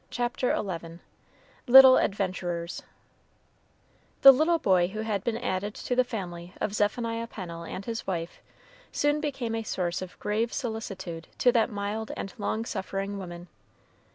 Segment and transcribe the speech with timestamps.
[0.09, 0.97] CHAPTER XI
[1.71, 2.81] LITTLE ADVENTURERS
[4.23, 8.07] The little boy who had been added to the family of Zephaniah Pennel and his
[8.07, 8.41] wife
[8.91, 13.47] soon became a source of grave solicitude to that mild and long suffering woman.